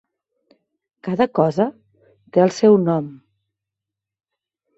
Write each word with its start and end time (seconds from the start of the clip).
Cada 1.07 1.27
cosa 1.39 1.67
té 2.39 2.43
el 2.47 2.55
seu 2.61 2.79
nom. 2.87 3.13